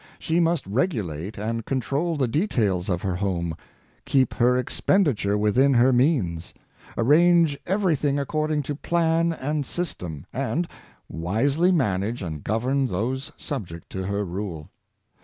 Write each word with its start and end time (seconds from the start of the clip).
She 0.17 0.39
must 0.39 0.65
regulate 0.65 1.37
and 1.37 1.63
control 1.63 2.15
the 2.17 2.27
details 2.27 2.89
of 2.89 3.03
her 3.03 3.15
home, 3.17 3.55
keep 4.03 4.33
her 4.33 4.57
expenditure 4.57 5.37
within 5.37 5.75
her 5.75 5.93
means, 5.93 6.55
arrange 6.97 7.55
everything 7.67 8.17
ac 8.17 8.25
cording 8.25 8.63
to 8.63 8.73
plan 8.73 9.31
and 9.31 9.63
system, 9.63 10.25
and 10.33 10.67
wisely 11.07 11.71
manage 11.71 12.23
and 12.23 12.43
govern 12.43 12.87
those 12.87 13.31
subject 13.37 13.91
to 13.91 14.05
her 14.05 14.25
rule. 14.25 14.71